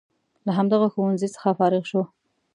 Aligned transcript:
له 0.45 0.51
همدغه 0.57 0.87
ښوونځي 0.93 1.27
څخه 1.35 1.49
فارغ 1.59 1.83
شو. 1.91 2.01